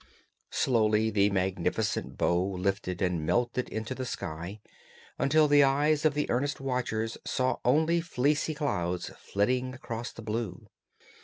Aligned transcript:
Slowly 0.49 1.11
the 1.11 1.29
magnificent 1.29 2.17
bow 2.17 2.43
lifted 2.43 3.03
and 3.03 3.23
melted 3.23 3.69
into 3.69 3.93
the 3.93 4.03
sky, 4.03 4.59
until 5.19 5.47
the 5.47 5.63
eyes 5.63 6.05
of 6.05 6.15
the 6.15 6.27
earnest 6.31 6.59
watchers 6.59 7.19
saw 7.23 7.59
only 7.63 8.01
fleecy 8.01 8.55
clouds 8.55 9.11
flitting 9.19 9.75
across 9.75 10.11
the 10.11 10.23
blue. 10.23 10.65